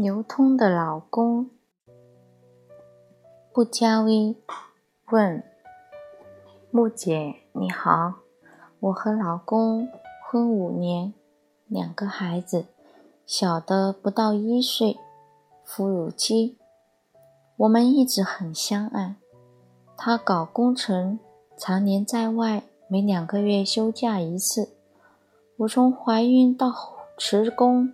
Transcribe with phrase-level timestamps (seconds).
[0.00, 1.50] 流通的老公，
[3.52, 4.34] 不加微
[5.10, 5.44] 问
[6.70, 8.14] 木姐你好，
[8.78, 9.86] 我和老公
[10.24, 11.12] 婚五年，
[11.66, 12.64] 两个孩子，
[13.26, 14.96] 小的不到一岁，
[15.66, 16.56] 哺乳期。
[17.58, 19.16] 我们一直很相爱。
[19.98, 21.20] 他搞工程，
[21.58, 24.70] 常年在外，每两个月休假一次。
[25.58, 26.72] 我从怀孕到
[27.18, 27.92] 辞工，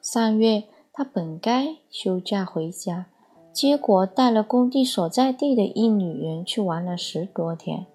[0.00, 0.68] 上月。
[0.96, 3.06] 他本该休假回家，
[3.52, 7.86] 结果带了工地所在地的一女人去玩了十多天。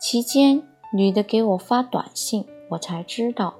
[0.00, 0.60] 期间，
[0.92, 3.54] 女的给我发短信，我才知道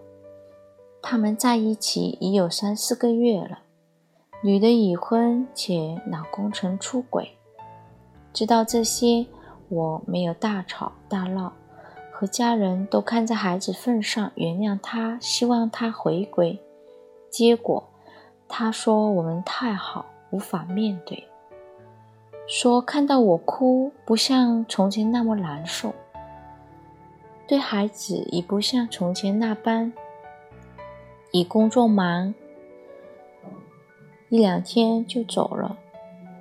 [1.01, 3.61] 他们在一起已有三四个月了。
[4.43, 7.37] 女的已婚，且老公曾出轨。
[8.33, 9.27] 知道这些，
[9.69, 11.53] 我没有大吵大闹，
[12.11, 16.59] 和家人都看在孩子份上原谅他，希望他回归。
[17.31, 17.92] 结果。
[18.55, 21.27] 他说我们太好，无法面对。
[22.47, 25.95] 说看到我哭，不像从前那么难受。
[27.49, 29.91] 对孩子已不像从前那般，
[31.31, 32.35] 以工作忙，
[34.29, 35.79] 一两天就走了。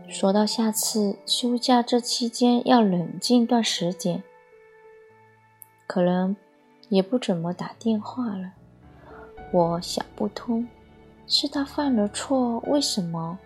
[0.10, 4.22] 说到下次休假这期间要冷静段时间，
[5.88, 6.36] 可能
[6.90, 8.52] 也不怎么打电话了。
[9.54, 10.68] 我想不通。
[11.34, 13.40] 是他犯了错，为什么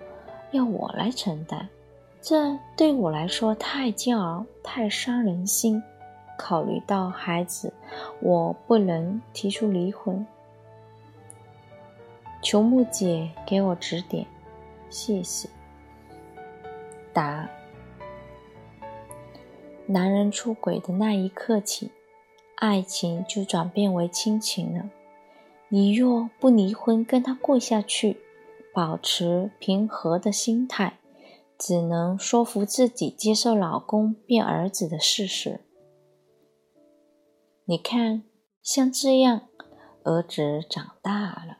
[0.49, 1.67] 要我来承担？
[2.19, 5.81] 这对我来说太煎熬，太伤人心。
[6.35, 7.71] 考虑到孩子，
[8.21, 10.25] 我不能提出离婚。
[12.41, 14.25] 求木姐给我指点，
[14.89, 15.47] 谢谢。
[17.13, 17.47] 答：
[19.85, 21.91] 男人出轨的那一刻起，
[22.55, 24.89] 爱情就转变为亲情了。
[25.67, 28.17] 你若不离婚，跟他过下去，
[28.73, 30.99] 保持平和的心态，
[31.57, 35.61] 只能说服自己接受老公变儿子的事实。
[37.65, 38.23] 你看，
[38.61, 39.47] 像这样，
[40.03, 41.57] 儿子长大了，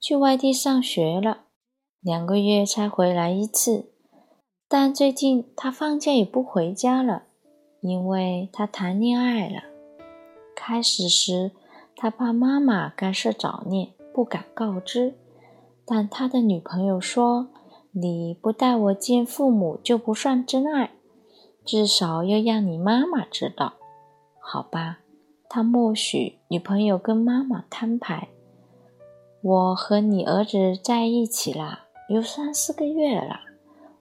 [0.00, 1.44] 去外地上学了，
[2.00, 3.92] 两个月才回来一次。
[4.66, 7.24] 但最近他放假也不回家了，
[7.82, 9.62] 因为他谈恋爱了。
[10.56, 11.52] 开始时。
[11.96, 15.14] 他怕妈妈干涉早恋，不敢告知。
[15.86, 17.48] 但他的女朋友说
[17.92, 20.90] ：“你不带我见父母就不算真爱，
[21.64, 23.74] 至少要让你妈妈知道，
[24.40, 25.00] 好吧？”
[25.48, 28.28] 他默许女朋友跟妈妈摊牌
[29.40, 33.40] ：“我和你儿子在一起了，有三四个月了，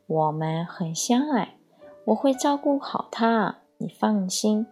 [0.07, 1.57] 我们很相爱，
[2.05, 4.65] 我会照顾好他，你放心。”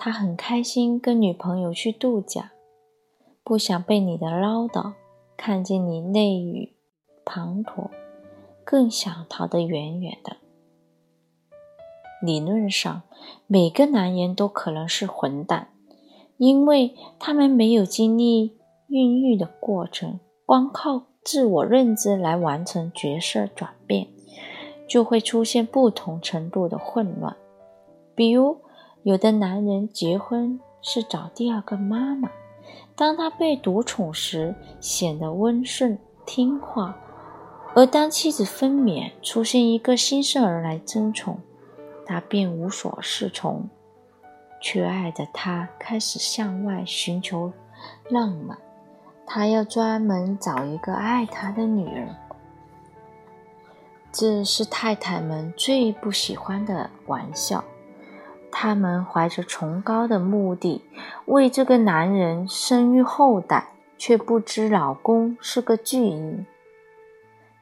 [0.00, 2.52] 他很开心跟女朋友去度假，
[3.42, 4.92] 不想被你的唠叨
[5.36, 6.72] 看见你泪雨
[7.24, 7.90] 滂沱，
[8.64, 10.36] 更想逃得远远的。
[12.22, 13.02] 理论上，
[13.48, 15.70] 每个男人都可能是混蛋，
[16.36, 24.06] 因为他们没有经历孕育的过程，光靠自我认知来完成角色转变，
[24.86, 27.36] 就会出现不同程度的混乱，
[28.14, 28.58] 比如。
[29.04, 32.30] 有的男人结婚是找第二个妈妈，
[32.94, 36.96] 当他被独宠时显得温顺听话，
[37.74, 41.38] 而当妻子分娩，出现一个新生儿来争宠，
[42.04, 43.68] 他便无所适从。
[44.60, 47.52] 缺爱的他开始向外寻求
[48.10, 48.58] 浪漫，
[49.24, 52.14] 他要专门找一个爱他的女人，
[54.10, 57.64] 这是太太们最不喜欢的玩笑。
[58.60, 60.84] 他们怀着崇高的目的，
[61.26, 66.44] 为这个男人生育后代，却不知老公是个巨婴。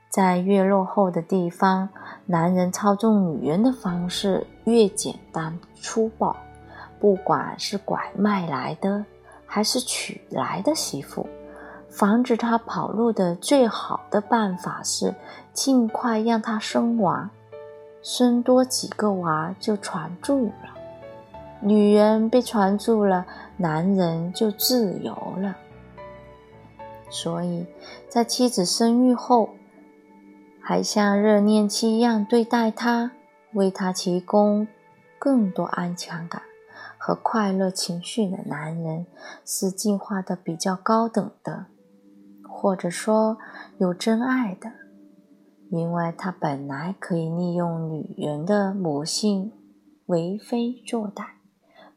[0.08, 1.90] 在越落后的地方，
[2.24, 6.34] 男人操纵女人的方式越简单粗暴。
[6.98, 9.04] 不管是拐卖来的，
[9.44, 11.26] 还是娶来的媳妇，
[11.90, 15.14] 防止她跑路的最好的办法是
[15.52, 17.28] 尽快让她生娃，
[18.00, 20.75] 生多几个娃就传住了。
[21.60, 23.26] 女人被传住了，
[23.56, 25.56] 男人就自由了。
[27.08, 27.66] 所以
[28.08, 29.50] 在妻子生育后，
[30.60, 33.12] 还像热恋期一样对待她，
[33.52, 34.66] 为她提供
[35.18, 36.42] 更多安全感
[36.98, 39.06] 和快乐情绪的男人，
[39.44, 41.66] 是进化的比较高等的，
[42.42, 43.38] 或者说
[43.78, 44.72] 有真爱的，
[45.70, 49.52] 因为他本来可以利用女人的母性
[50.06, 51.35] 为非作歹。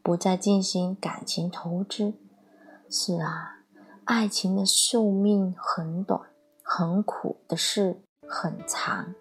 [0.01, 2.13] 不再进行感情投资。
[2.90, 3.60] 是啊，
[4.06, 6.22] 爱情的寿命很短，
[6.63, 9.13] 很苦的事很长。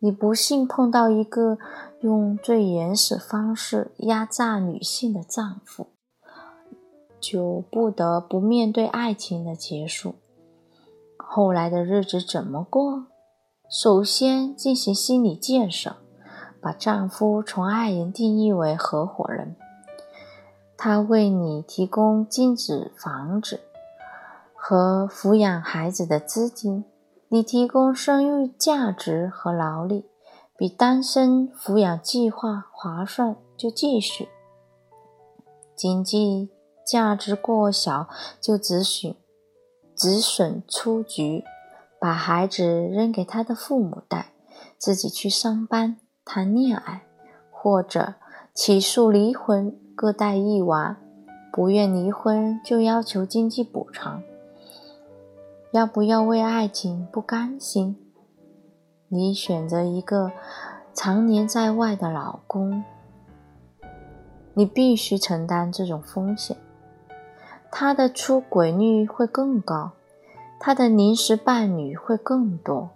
[0.00, 1.56] 你不幸碰到一个
[2.00, 5.86] 用最原始方式压榨女性的丈夫，
[7.18, 10.16] 就不得不面对爱情的结束。
[11.16, 13.06] 后来的日子怎么过？
[13.70, 15.96] 首先进行心理建设，
[16.64, 19.54] 把丈夫从爱人定义为合伙人。
[20.78, 23.60] 他为你提供金子、房子
[24.54, 26.86] 和抚养孩子的资金，
[27.28, 30.06] 你提供生育价值和劳力，
[30.56, 34.30] 比单身抚养计划划算，就继续。
[35.76, 36.48] 经济
[36.86, 38.08] 价值过小，
[38.40, 39.16] 就只许
[39.94, 41.44] 止损出局，
[42.00, 44.32] 把孩子扔给他的父母带，
[44.78, 47.02] 自己去上班、谈恋爱，
[47.50, 48.14] 或者
[48.52, 49.76] 起诉离婚。
[49.96, 50.96] 各带一娃，
[51.52, 54.20] 不愿离婚就要求经济补偿。
[55.70, 57.96] 要不要为爱情不甘心？
[59.06, 60.32] 你选择一个
[60.92, 62.82] 常年在外的老公，
[64.54, 66.56] 你必须承担这种风险。
[67.70, 69.92] 他的出轨率会更高，
[70.58, 72.90] 他的临时伴侣会更多，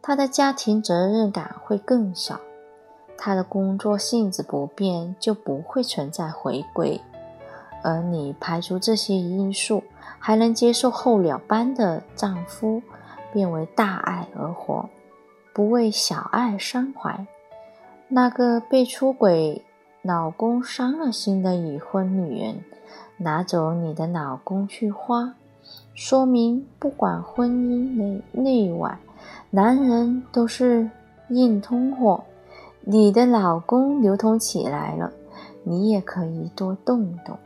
[0.00, 2.38] 他的家庭责任感会更小。
[3.18, 7.00] 他的工作性质不变，就不会存在回归。
[7.82, 9.82] 而你排除这些因素，
[10.18, 12.80] 还能接受候鸟般的丈夫，
[13.32, 14.88] 变为大爱而活，
[15.52, 17.26] 不为小爱伤怀。
[18.06, 19.62] 那个被出轨
[20.00, 22.64] 老公伤了心的已婚女人，
[23.18, 25.34] 拿走你的老公去花，
[25.92, 28.98] 说明不管婚姻内内外，
[29.50, 30.88] 男人都是
[31.28, 32.24] 硬通货。
[32.90, 35.12] 你的老公流通起来了，
[35.62, 37.36] 你也可以多动动。